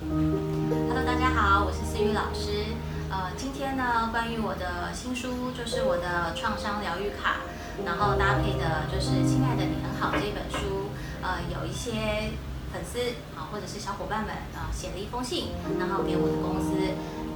[0.00, 2.72] Hello，大家好，我是思雨老师。
[3.10, 7.44] 呃，今天呢，关于我的新书，就是我的创伤疗愈卡，
[7.84, 10.88] 然后搭配的就是《亲爱的你很好》这本书。
[11.20, 12.32] 呃，有一些
[12.72, 12.96] 粉丝
[13.36, 16.80] 啊，或者是小伙伴们啊，写了一封信，然后给我的公司。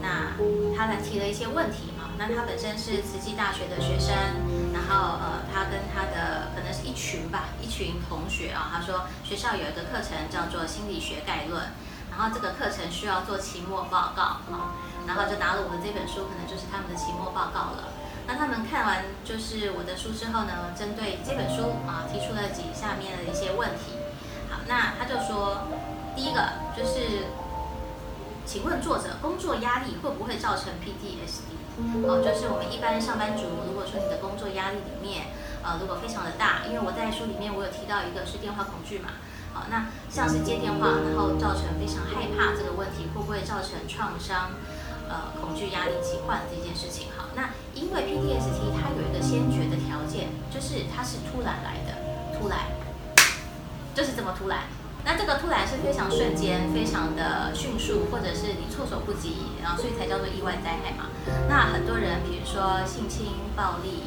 [0.01, 0.33] 那
[0.75, 2.17] 他来提了一些问题嘛？
[2.17, 4.17] 那他本身是慈济大学的学生，
[4.73, 11.61] 然后呃，他跟他的可能是一群吧，一群同学啊，他说学校有一个课程叫做心理学概论，
[12.17, 14.71] 然后这个课程需要做期末报告啊，
[15.07, 17.91] 然后就拿了我的这本书，可能就是他们的期末报告了。
[18.27, 23.99] 那他们看完就是我的书之后呢，针对这本书啊，提出了几下面的一些问题。
[24.49, 25.67] 好，那他就说，
[26.15, 26.41] 第一个
[26.77, 27.27] 就是，
[28.47, 31.53] 请问作者，工作压力会不会造成 PTSD？
[32.07, 35.35] 哦，就是我们一般上班族，如果说你的工作压力里面，
[35.67, 39.19] 呃，如果非常的大，因为我在书里面我有提到一个是电话恐惧嘛。
[39.55, 44.51] 好，那像是接电话，然后造成非常害怕这个问题，会不会造成创伤？
[45.07, 52.59] 呃，恐惧、压力、疾患这件事情，好，那因为 PTSD 它有一个先决的条件，就是它是突然来的，突然，
[53.95, 54.61] 就是这么突然。
[55.05, 61.13] 那这个突然是非常瞬间、非常的迅速，或者是你措手不及，然后所以才叫做意外灾害嘛。
[61.51, 64.05] 那很多人，比如说性侵、暴力。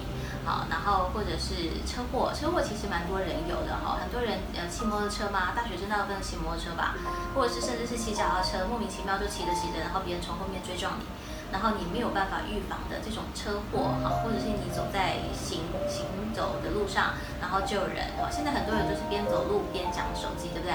[0.47, 6.95] 好，然后或者是车祸，车祸其实蛮多人有的哈，很多人呃骑摩托车嘛，大学生大部分骑摩托车吧，
[7.35, 11.03] 或者是甚至是骑脚踏车，莫名其妙就骑着骑着，然后别人从后面追撞你，
[11.51, 20.71] 然后你没有办法预防的这种车祸哈，或者是你走在行行走的路上，然后救人哈，现在很多人都是边走路边讲手机，对不对？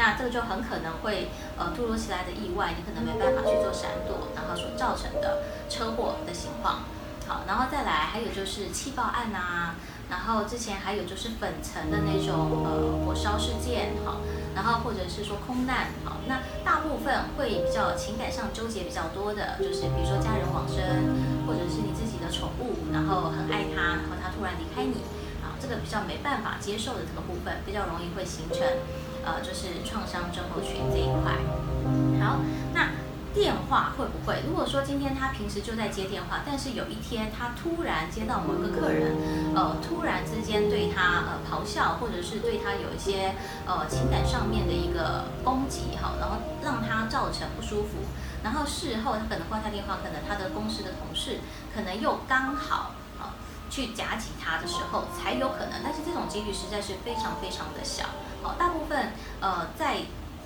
[0.00, 1.28] 那这个就很可能会
[1.60, 6.88] 呃突如其来的意外，你可能没办法去做闪躲，然后所造成的车祸的情况。
[7.30, 9.78] 好，然后再来，还有就是气爆案呐，
[10.10, 14.18] 然后之前还有就是粉尘的那种呃火烧事件，好，
[14.52, 20.82] 然后或者是说空难，好，那大部分会比较情感上纠结比较多的，就是比如说家人往生，
[21.46, 24.98] 或者是你自己的宠物，然后很爱它，然后它突然离开你，
[25.38, 28.58] 啊，这个比较没办法接受的这个部分，比较容易会形成
[29.24, 31.38] 呃就是创伤症候群这一块。
[32.18, 32.42] 好，
[32.74, 32.90] 那。
[33.32, 34.42] 电话会不会？
[34.46, 39.16] 如果说今天他平时就在接电话，但是有一天他突然接到某个客人，
[39.54, 43.34] 呃，突然之间对他呃咆哮，或者是对他有一些
[43.66, 47.98] 呃情感上面的一个攻击哈，然后让他造成不舒服，
[48.42, 51.38] 然后事后他可能挂下电话，可能他的公司的同事
[51.72, 53.38] 可能又刚好啊
[53.70, 58.06] 去夹击他的时候才有可能，但是这种几率实在是非常非常的小，
[58.42, 59.98] 好，大部分呃在。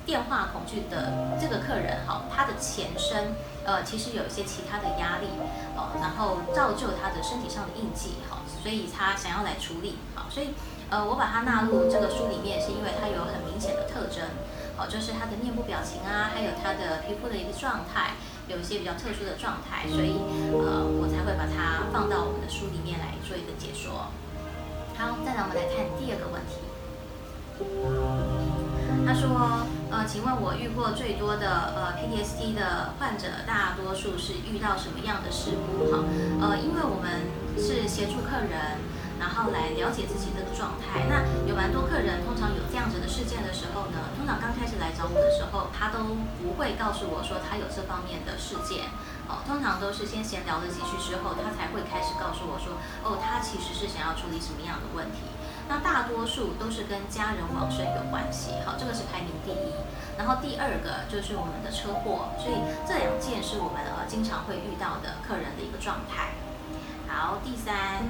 [0.05, 3.33] 电话恐惧的这个客人，哈，他的前身，
[3.65, 5.29] 呃，其实有一些其他的压力，
[5.77, 10.53] 哦，然后造就他的身体上的印记，哈，所以他想要来处理，好，所以，
[10.91, 14.29] 呃，我把它纳入这个书里面，是因为它有很明显的特征，
[14.77, 20.21] 好，就是他的面部表情啊，还有他的皮肤的一个状态，有一些比较特殊的状态，所以，
[20.53, 24.13] 呃，我才会把它放到我们的书里面来做一个解说。
[25.01, 26.61] 好，再来我们来看第二个问题。
[29.07, 29.29] 他说
[29.91, 35.91] ：“呃，请问我遇过最多的呃 PTSD 的患者，大多数是遇到什么样的事故？
[35.93, 36.05] 哈，
[36.41, 38.83] 呃，因为我们是协助客人，
[39.21, 41.07] 然后来了解自己这个状态。
[41.07, 48.91] 那有蛮多客人，通常有这样子的事件的时候呢，通常刚开始来找我的时候，他都不会告诉我说他有这方面的事件。
[49.25, 55.25] 哦，通常都是先闲聊了几句之后，他才会开始告诉我说，哦，他其实是想要处理什么样的问题。”
[55.69, 59.73] 那大多数都是跟家人往生有关系，好，这个是排名第一。
[60.17, 62.55] 然后第二个就是我们的车祸，所以
[62.87, 66.35] 这两件是我们呃经常会遇到的客人的一个状态。
[67.09, 68.05] 好，第三，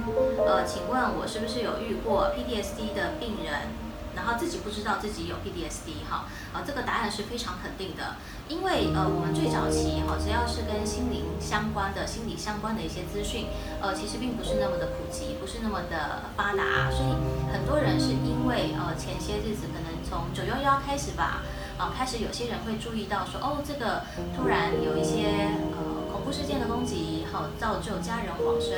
[0.45, 3.84] 呃，请问我是不是有遇过 PTSD 的病人？
[4.15, 8.15] 然后自己不知道自己有 PDSD 哈，啊，这个答案是非常肯定的，
[8.47, 13.47] 因为呃，我们最早期哈，只要是跟心灵相关的、心理相关的一些资讯，
[13.81, 17.11] 呃，其实并不是那么的普及，不是那么的发达，所以
[17.51, 21.43] 很多人是因为呃前些日子可能从九幺幺开始吧，
[21.77, 24.03] 啊，开始有些人会注意到说，哦，这个
[24.35, 25.94] 突然有一些呃。
[26.25, 28.73] 怖事件的攻击，好造就家人往生，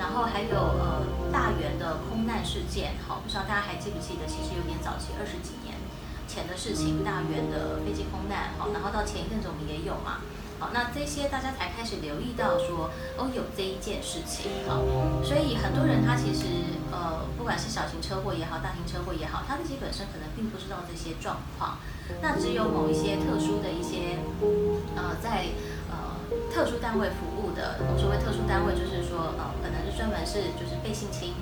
[0.00, 4.24] 然后还有呃大元的空难事件，好不知道大家还记不记得？
[4.26, 5.76] 其实有点早期，二十几年
[6.26, 10.24] 前的事情，大元的飞机空难，好，然后到前一阵子我们也有嘛，
[10.58, 12.88] 好，那这些大家才开始留意到说，
[13.20, 14.80] 哦有这一件事情，好，
[15.20, 21.76] 所以很多人他其实呃不管是小型车祸也好，大型车祸也好，他自己本身可能并不知道这些状况，
[22.24, 24.16] 那只有某一些特殊的一些
[24.96, 25.52] 呃在。
[26.52, 31.32] 特殊单位服务的，我所谓特殊单位，就是说，呃，可能是专门是就是被性侵，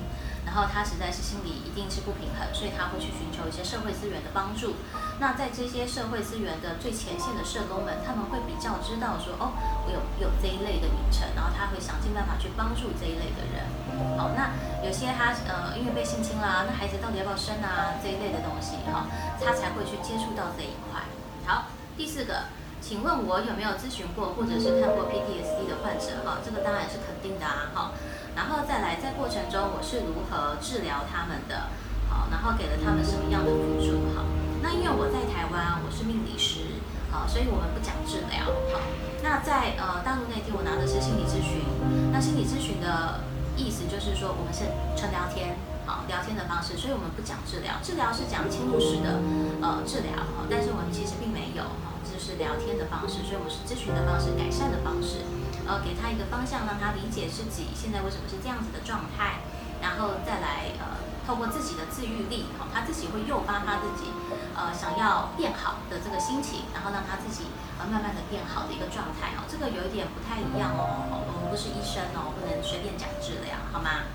[0.45, 4.79] 然后他实在是心里一定是不平衡，所以他会去寻求一些社会资源的帮助。
[5.19, 9.51] 那在这些社会资源的最前线的社工们，他们会比较知道说，哦，
[9.83, 13.67] 我有有这一类的名称，然后他会想尽办法去帮助这一类的人。
[14.15, 14.55] 好，那
[14.85, 19.09] 有些他呃因为被性侵啦，那孩子到底要不要生啊这一类的东西，哈，
[19.41, 21.01] 他才会去接触到这一块。
[21.43, 21.67] 好，
[21.97, 22.53] 第四个，
[22.87, 26.23] 请问我有没有咨询过或者是看过 PTSD 的患者？
[26.23, 27.91] 哈，这个当然是肯定的啊，哈。
[28.31, 31.67] 然后再来，在过程中我是如何治疗他们的？
[32.07, 33.99] 好，然后给了他们什么样的辅助？
[34.15, 34.23] 哈。
[34.63, 36.79] 那因为我在台湾，我是命理师，
[37.11, 38.79] 好，所以我们不讲治疗，好。
[39.19, 41.67] 那在呃大陆内地，我拿的是心理咨询。
[42.15, 43.19] 那心理咨询的
[43.59, 44.63] 意思就是说，我们是
[44.95, 47.83] 纯聊天，好，聊天的方式，所以我们不讲治疗。
[47.83, 49.19] 治疗是讲侵入式的
[49.59, 51.67] 呃治疗，哈，但是我们其实并没有，
[52.17, 55.21] 就是聊天的方式，所以我是咨询的方式，改善的方式，
[55.69, 59.45] 呃，给他一个方向，让他理解自己现在为什么是这样子的状态，
[59.85, 61.05] 然后再来呃。
[61.27, 64.07] 透过自己的自愈力，哈，他自己会诱发他自己，
[64.55, 74.07] 呃，想要变好的这个心情，然后让他自己呃慢慢的变好的一个状态，哦，这个有一点不太一样哦，我们不是医生哦，不能随便讲治疗，好吗？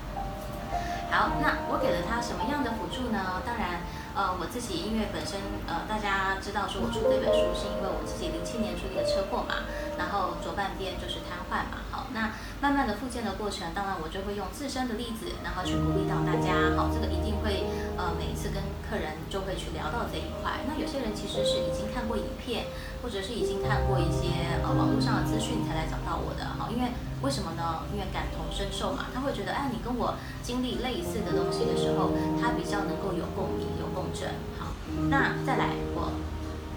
[1.13, 3.39] 好，那我给了他什么样的辅助呢？
[3.45, 3.85] 当然。
[4.13, 9.65] 呃，我自己因为本身呃，大家知道说我出这本书是因为我自己零七年出一个车祸嘛，
[9.97, 17.65] 然后左半边就是瘫痪嘛，好，那慢慢的复健的过程，当然我就会用自身的例子，然后去鼓励到大家，好，这个一定会
[17.97, 20.61] 呃每一次跟客人就会去聊到这一块。
[20.69, 22.69] 那有些人其实是已经看过影片，
[23.01, 26.93] 或者是已经看过一些呃网络上的资讯才来找到我的，好，因为
[27.23, 27.87] 为什么呢？
[27.93, 34.27] 因为感同身受嘛，他会觉得哎，你跟我经历类似的东西的时候，他比较能够有共鸣，有共振。
[34.59, 34.75] 好，
[35.09, 36.11] 那再来，我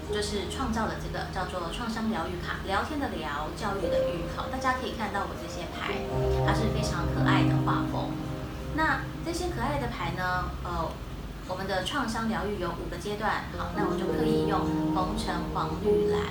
[0.07, 4.23] 就是创造了这个叫做创伤疗愈卡，聊天的聊，教育的育。
[4.37, 5.99] 好，大家可以看到我这些牌，
[6.47, 8.15] 它是非常可爱的画风。
[8.79, 10.87] 那这些可爱的牌呢，呃，
[11.49, 13.51] 我们的创伤疗愈有五个阶段。
[13.57, 16.21] 好，那我就刻意用红橙黄绿蓝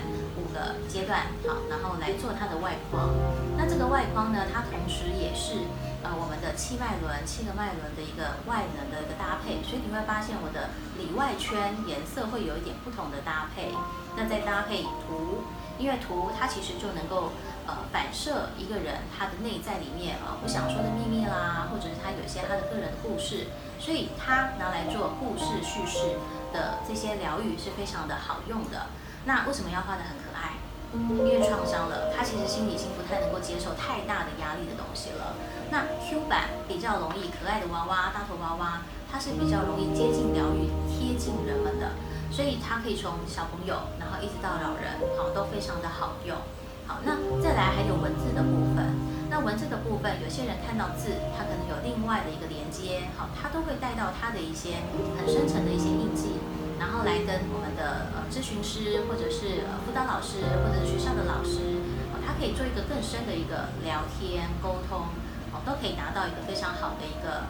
[0.57, 3.13] 个阶段，好，然后来做它的外框。
[3.59, 5.69] 那这个外框呢，它同时也是。
[6.07, 13.75] 呃，我们的气脉轮，七个脉轮的一个外能的一个搭配，所以你会发现我的里外圈颜色会有一点不同的搭配。
[14.15, 15.43] 那再搭配图，
[15.83, 17.33] 因为图它其实就能够
[17.67, 23.51] 呃反射一个人他的内在里面啊不想说的秘密啦，或者是他有一些他的个人的故事，
[23.81, 26.23] 所以他拿来做故事叙事
[26.53, 28.87] 的这些疗愈是非常的好用的。
[29.27, 30.55] 那为什么要画的很可爱？
[30.95, 35.35] 因为创伤了，他其实心里已经不太能够接受太大的压力的东西了。
[35.69, 38.81] 那 Q 版比较容易，可爱的娃娃、大头娃娃，
[39.11, 41.91] 它是比较容易接近疗愈、贴近人们的，
[42.31, 46.39] 所以它可以从小朋友，然后一直到老人，好都非常的好用。
[46.87, 48.95] 好，那再来还有文字的部分。
[49.29, 54.87] 那文字的部分，有些人看到字，他可能有另外的一个连接，好，他都会带到他的一些
[55.19, 56.39] 很深层的一些印记。
[56.79, 61.81] 然后来跟我们的呃咨询师，或者是呃辅导老师，或者是学校的老师，
[62.13, 65.09] 哦，他可以做一个更深的一个聊天沟通，
[65.53, 67.49] 哦，都可以达到一个非常好的一个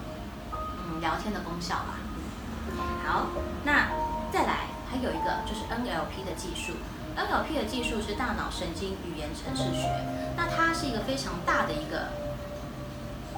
[0.87, 1.99] 嗯聊天的功效吧。
[3.03, 3.27] 好，
[3.63, 3.91] 那
[4.31, 6.79] 再来还有一个就是 NLP 的技术
[7.15, 9.87] ，NLP 的技术是大脑神经语言程式学，
[10.35, 12.07] 那它是一个非常大的一个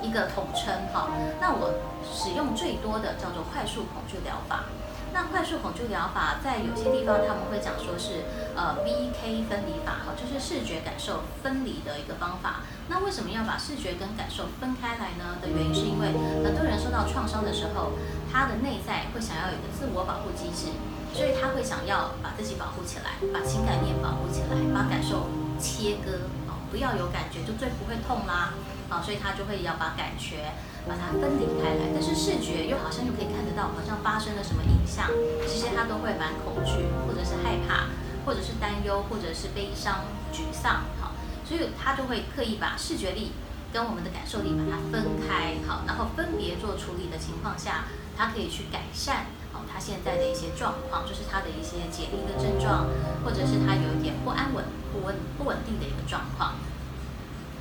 [0.01, 1.09] 一个统称哈。
[1.41, 1.73] 那我
[2.05, 4.65] 使用最多的叫做快速恐惧疗法。
[5.13, 8.25] 那快速恐惧疗法在有些地方他们会讲说是
[8.55, 12.61] 呃 VK 分离法哈，就是视觉感受分离的一个方法。
[12.87, 15.37] 那为什么要把视觉跟感受分开来呢？
[15.41, 16.13] 的原因是因为
[16.43, 17.93] 很多人受到创伤的时候，
[18.31, 20.73] 他的内在会想要有一个自我保护机制，
[21.13, 28.53] 所以他会想要把自己保护起来，把情感面保护起来，把感受切割哦，不要有感觉就最不会痛啦。
[28.89, 30.51] 好，所以他就会要把感觉。
[30.87, 35.05] 把它分离开来，但是视觉又好像又可以看得到，好像发生了什么影像，
[35.45, 37.91] 其实他都会蛮恐惧，或者是害怕，
[38.25, 41.11] 或者是担忧，或者是悲伤、沮丧，好，
[41.45, 43.33] 所以他就会刻意把视觉力
[43.71, 47.85] 跟我们的感受力把它分开，好，然后分别做处理的情况下，
[48.17, 52.87] 他可以去改善，好，他现在的一些状况，就是他的一些解离的症状，
[53.23, 56.55] 或者是他有一点不安稳、不稳、不稳定的一个状况，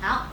[0.01, 0.28] 好，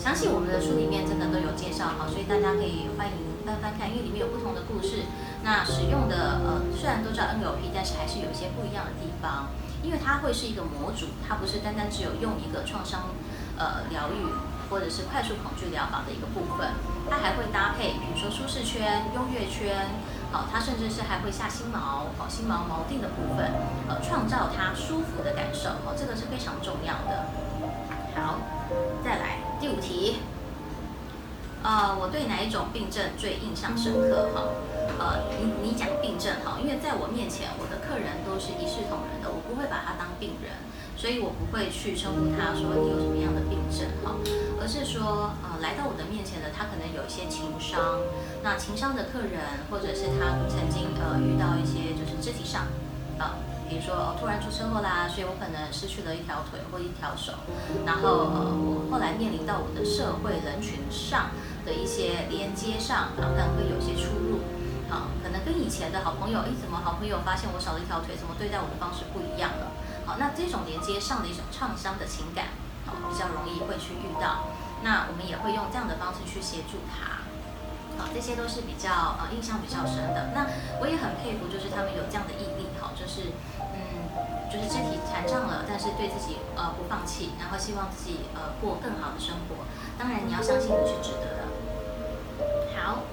[0.00, 3.12] 呃，相信我们的书里面真的都有介绍哈，所以大家可以欢迎
[3.44, 5.04] 翻翻看，因为里面有不同的故事。
[5.44, 9.48] 那使用的呃，虽然都叫 NLP，但是还是有一些不一样的地方，
[9.82, 13.12] 因为它会是一个模组，它不是单单只有用一个创伤
[13.56, 14.24] 呃疗愈
[14.68, 16.72] 或者是快速恐惧疗法的一个部分，
[17.08, 20.00] 它还会搭配，比如说舒适圈、优越圈，
[20.32, 23.52] 好，它甚至是还会下心锚，好，心锚锚定的部分，
[23.88, 27.28] 呃，创造它舒服的感受，好，这个是非常重要的。
[28.16, 28.38] 好，
[29.04, 30.16] 再来第五题。
[31.62, 34.32] 呃，我对哪一种病症最印象深刻？
[34.32, 34.48] 哈，
[34.98, 40.56] 呃，你你讲病症哈，因为在我面前，我的客人都是一视同仁的，我不会把他当病人，
[40.96, 44.16] 所以我不会去称呼他说你有什么样的病症哈，
[44.56, 48.00] 而是说呃来到我的面前的他可能有一些情伤，
[48.40, 52.72] 那情伤的客人或者是他曾经呃遇到一些就是肢体上
[53.20, 53.36] 啊。
[53.70, 57.38] 比如说哦，突然出车祸啦，所以我可能失去了一条腿或一条手，
[57.86, 61.30] 然后呃，我后来面临到我的社会人群上
[61.64, 64.42] 的一些连接上，可能会有一些出入，
[64.90, 69.70] 啊，可能跟以前的好朋友，哎，怎么好朋友发现我少了一条腿，怎么对待我的方式不一样了？
[70.02, 72.50] 好，那这种连接上的一种创伤的情感，
[72.90, 74.50] 好，比较容易会去遇到，
[74.82, 77.22] 那我们也会用这样的方式去协助他，
[78.02, 80.34] 好，这些都是比较呃印象比较深的。
[80.34, 80.50] 那
[80.82, 83.30] 我也很佩服，就是他们有这样的毅力，好，就是。
[84.50, 89.64] 就是肢体残障了，但是对自己呃不放弃，然后希望自己呃过更好的生活。
[89.96, 91.40] 当然你要相信你是值得的。
[92.76, 93.04] 好，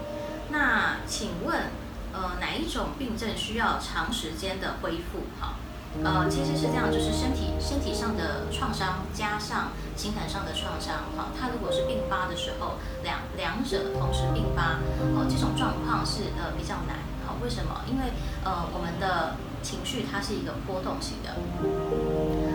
[0.49, 1.69] 那请问
[2.13, 5.27] 呃哪一种病症需要长时间的恢复？
[5.39, 5.55] 哈，
[6.03, 14.79] 呃其实是这样，就是身体身体上的创伤加上情感上的创伤，哈，它如果是并发的时候，两两者同时并发，
[15.13, 16.97] 哦这种状况是呃比较难。
[17.27, 17.81] 好，为什么？
[17.85, 18.13] 因为
[18.45, 19.35] 呃我们的
[19.67, 21.35] 情绪它是一个波动型的，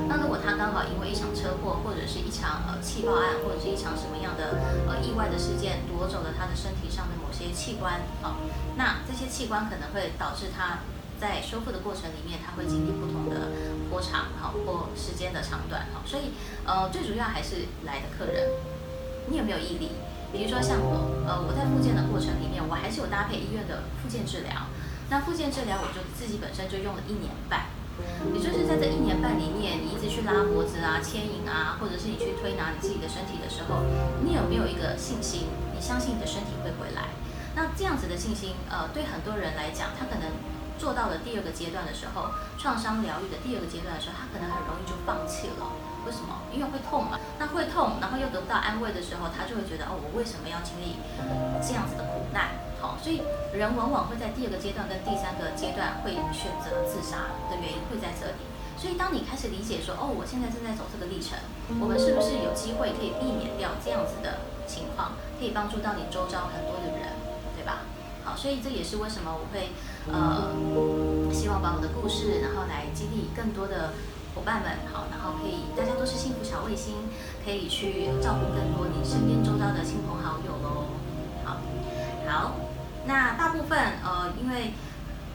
[0.08, 4.56] 那如果他刚好因为一场车祸或者是一场呃气爆案或者是一场什么样的
[4.88, 8.40] 呃意外的事件夺走了他的身体上的某些器官啊，
[8.80, 10.80] 那这些器官可能会导致他
[11.20, 13.52] 在修复的过程里面他会经历不同的
[13.90, 16.32] 波长哈或时间的长短哈，所以
[16.64, 18.48] 呃最主要还是来的客人，
[19.28, 19.92] 你有没有毅力？
[20.32, 24.64] 比如说像我呃我在复健的过程里面，我还是有搭配医院的复健治疗。
[25.12, 27.68] 那复健治疗，我就自己本身就用了一年半，
[28.32, 33.84] 也就是在这一年半里面，你一直去拉脖子啊、牵引啊，或者是你去推拿你自己的身体的时候，
[34.24, 35.52] 你有没有一个信心？
[35.76, 37.12] 你相信你的身体会回来？
[37.52, 40.32] 那这样子的信心，呃，对很多人来讲，他可能
[40.80, 45.68] 做到了第二个阶段的时候，创伤疗愈的第二个阶段的时候，他可能很容易就放弃了。
[46.08, 46.40] 为什么？
[46.48, 47.20] 因为会痛嘛。
[47.36, 50.96] 那会痛，然后又得不到安慰的时候，他就会觉得哦，我为什么要经历
[51.60, 52.56] 这样子的苦难？
[52.82, 53.22] 好，所以
[53.54, 58.42] 人往往会在第二个阶段跟第三个阶段会选择自杀的原因会在这里。
[58.76, 61.38] 所以当你开始理解说，哦，我现在正在走这个历程，
[61.78, 67.14] 我们是不是有机会可以避免掉这样子的情况，可以帮助到你周遭很多的人，
[67.54, 67.86] 对吧？
[68.26, 69.70] 好，所以这也是为什么我会
[70.10, 70.50] 呃
[71.30, 73.94] 希望把我的故事，然后来激励更多的
[74.34, 77.06] 伙伴们，好，然后可以大家都是幸福小卫星，
[77.44, 80.90] 可以去照顾更多你身边周遭的亲朋好友喽。
[81.46, 81.62] 好，
[82.26, 82.71] 好。
[83.06, 84.74] 那大部分呃，因为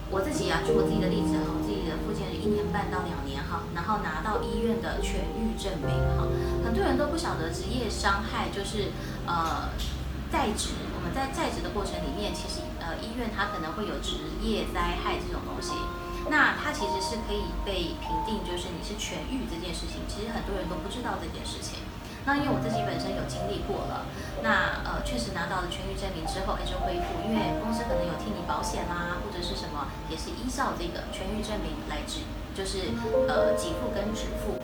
[0.09, 6.23] 我自己啊，举我自己的例子哈，自己的父亲是一年半到两年哈，然后拿到医院的痊愈证明哈，
[6.63, 8.95] 很多人都不晓得职业伤害就是
[9.27, 9.67] 呃
[10.31, 15.75] 在职，我们在在职的过程里面，其实呃医院它可能会有职业灾害这种东西，
[16.31, 21.83] 那它其实是可以被评定，就是你是痊愈这件事情，其实很多人都不知道这件事情。
[22.27, 24.03] 那因为我自己本身有经历过了，
[24.43, 32.91] 那呃确实拿到了痊愈证明之后，哎就恢复，因为公司可能有替你保险啦，或者是什么，也是依照这个痊愈证明来支，就是
[33.31, 34.59] 呃给付跟支付。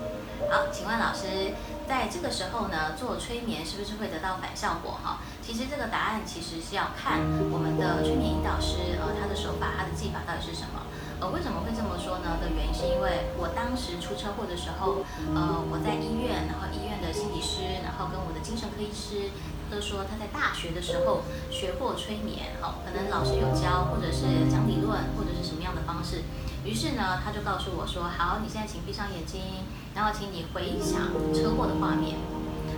[0.52, 1.56] 好，请问老师，
[1.88, 5.24] 在这个时候呢，做催眠是不是会得到反效果哈？
[5.40, 10.84] 其实这个答案其实是要看我们的催眠引导师呃他的手法，他的技法到底是什么。
[11.20, 12.38] 呃，为什么会这么说呢？
[12.42, 15.06] 的原因是因为我当时出车祸的时候，
[15.36, 19.32] 呃，我在医院，然后医院的心理师，然后跟我的精神科医师
[19.72, 26.24] 都说他在大学的时候学过催眠，好，可能老师有教，或者是讲理论，或者是什么样的方式。
[26.64, 32.16] 于是呢，他就告诉我说，好，你现在请闭上眼睛，然后请你回想车祸的画面。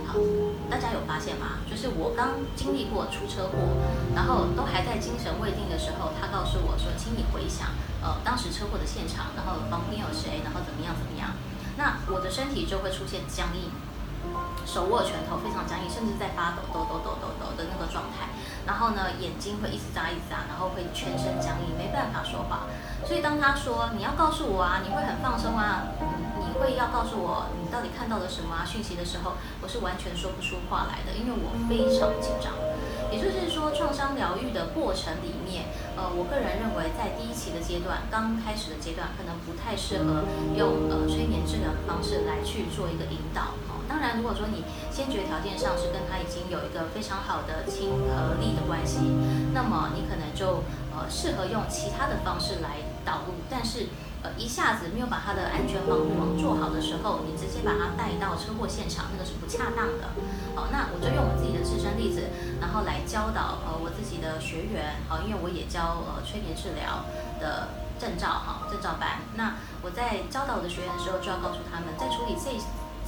[0.06, 0.18] 好，
[0.70, 1.58] 大家有发现吗？
[1.68, 3.58] 就是我刚经历过出车祸，
[4.14, 7.70] 然后都还在精神未定的时候，他告诉我说，请你回想。
[8.06, 11.34] 呃，当时车祸的现场，然后旁边有谁，然后怎么样怎么样，
[11.74, 13.66] 那我的身体就会出现僵硬，
[14.62, 18.30] 手握拳头非常僵硬，甚至在发抖，抖抖抖抖抖的那个状态。
[18.62, 22.70] 然后呢，眼睛会一直眨一直眨，然后会全身僵硬，没办法说话。
[23.02, 25.90] 所以当他说你要告诉我啊，你会很放松啊，
[26.38, 32.54] 你会要告诉我你到底看到了什么啊讯息的时候，我是完全说不出话来的，因为我非常紧张。
[33.10, 40.24] 也就是说，创伤疗愈的过程里面，呃，我个人认为，在第一期的阶段，刚开始的阶段，可能不太适合
[40.56, 43.54] 用呃催眠治疗的方式来去做一个引导。
[43.70, 48.98] 哦，当然，如果说你先决条件上是跟他已经有一个非常好的亲和力的关系，
[49.54, 53.38] 那么你可能就呃适合用其他的方式来导入。
[53.48, 53.86] 但是，
[54.22, 60.10] 呃，一下子没有把他的安全防护网做好的时候，你直接把他带到车祸现场，那个是不恰当的。
[60.54, 60.85] 好，那
[62.76, 67.08] 后来教导呃我自己的学员，好，因为我也教呃催眠治疗
[67.40, 69.24] 的证照哈，证照班。
[69.32, 72.52] 那我在教导我的学员的时候，就要告诉他们，在处理这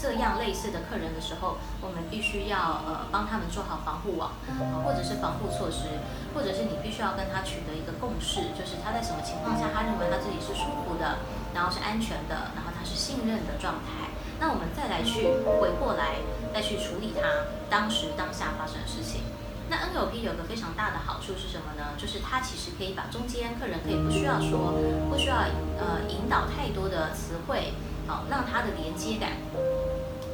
[0.01, 4.33] 这样类似的客人的时候，我们必须要呃帮他们做好防护网，
[4.81, 6.01] 或者是防护措施，
[6.33, 11.21] 或者是你必须要跟他取得一个共识，就是他在什么情况下他认为他自己是舒服的。
[11.53, 14.09] 然后是安全的，然后他是信任的状态，
[14.39, 15.27] 那我们再来去
[15.61, 16.21] 回过来，
[16.55, 19.23] 再去处理他当时当下发生的事情。
[19.69, 21.93] 那 NLP 有个非常大的好处是什么呢？
[21.97, 24.75] 就是它其实可以把中间客人可以不需要说，
[25.11, 25.37] 不需要
[25.79, 27.75] 呃引导太多的词汇，
[28.07, 29.33] 好让他的连接感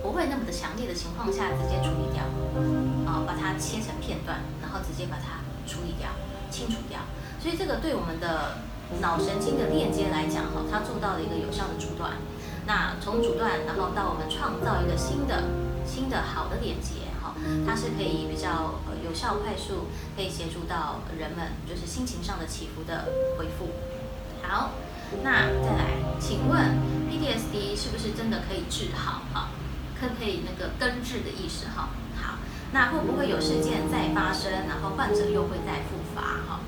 [0.03, 2.23] 不会那么的强烈的情况下直接处理掉，
[3.11, 6.09] 啊把它切成片段，然后直接把它处理掉、
[6.51, 7.01] 清除掉。
[7.41, 8.59] 所以这个对我们的。
[9.01, 12.13] 脑神经的链接来讲，哈，它做到了一个有效的阻断。
[12.67, 15.43] 那从阻断，然后到我们创造一个新的、
[15.87, 17.09] 新的好的连接，
[17.67, 23.07] 它是可以比较有效、快速，可以协助到人们就是心情上的起伏的
[23.39, 23.71] 恢复。
[24.43, 24.73] 好，
[25.23, 25.85] 那再来，
[26.21, 26.79] 请问
[27.11, 29.23] PTSD 是不是真的可以治好？
[29.33, 29.49] 哈，
[30.01, 31.67] 可不可以那个根治的意思？
[31.75, 31.89] 哈，
[32.21, 32.37] 好，
[32.73, 36.21] 那会不会有事件再发生，然后患者又会再复发？
[36.47, 36.61] 哈？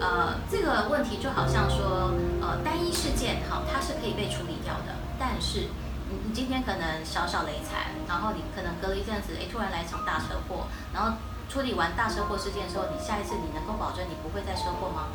[0.00, 4.94] 呃，这个问题就好像说，呃，单一事件好，它是可以被处理掉的。
[5.18, 5.68] 但是，
[6.10, 11.16] 你你今天可能小小雷残，然后你可能隔了一阵子，哎，突然来一场大车祸，然后
[11.48, 15.08] 处理完大车祸事件之后，你下一次你能够保证你不会再车祸吗？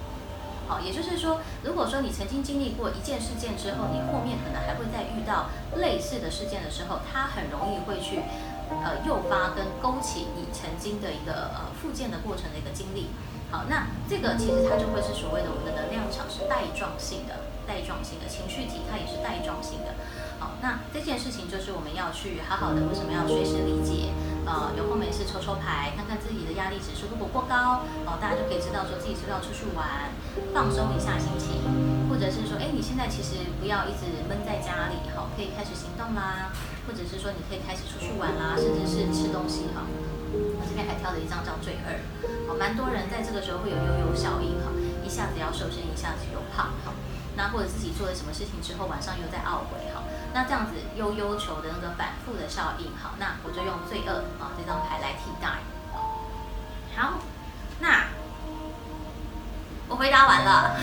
[0.67, 8.21] 好，也就是说，如果说你曾经经历过一件事件之后，你后面可能还会再遇到类似的事件的时候，它很容易会去
[8.69, 13.09] 呃诱发跟勾起你曾经的一个呃复健的过程的一个经历。
[13.49, 19.97] 好，那这个其实它就会是所谓的我们的能量场是带状性的，带状性的情绪体它也是带状性的。
[20.39, 24.09] 好，那这件事情就是我们要去好好的，为什么要随时理解？
[24.47, 30.09] 呃，有空没事抽抽牌，看看自己的压力指数如果过高，哦，大家就可以知道说自己是不是要出去玩，
[30.55, 31.61] 放松一下心情，
[32.09, 36.49] 或者是说，哎，你现在其实不要一直闷在家里，好，可以开始行动啦，
[36.87, 39.85] 或者是说你可以开始出去玩啦，甚至是吃东西，哈。
[40.29, 41.97] 我这边还挑了一张叫最二，
[42.45, 44.69] 好，蛮多人在这个时候会有悠悠效应哈，
[45.01, 46.93] 一下子要瘦身，一下子又胖哈，
[47.35, 55.59] 那或者自己做了什么事情之后，晚上又在懊悔哈，那这样子悠悠球的那个反复的效应好，那我就用罪恶啊这张牌来替代。
[56.95, 57.19] 好，
[57.79, 58.05] 那
[59.87, 60.75] 我回答完了。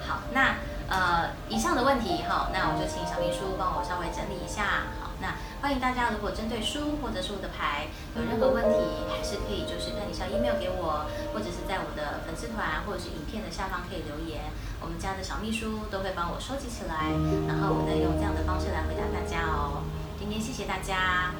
[0.06, 0.54] 好，那
[0.88, 4.86] 呃以上的问题哈，那我就请小秘书帮我稍微整理一下。
[5.00, 8.78] 好那欢迎大家如果针对书或者是我的牌有任何问题
[9.10, 14.52] 还是可以就是看一下 email 给我或者是在我的粉丝团或者是影片的下方可以留言。
[14.80, 17.10] 我们家的小秘书都会帮我收集起来
[17.48, 19.82] 然后我再用这样的方式来回答大家哦。
[20.18, 21.34] 今天谢谢大家。